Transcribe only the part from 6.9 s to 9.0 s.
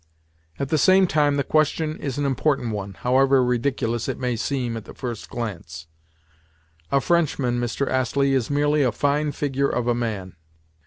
A Frenchman, Mr. Astley, is merely a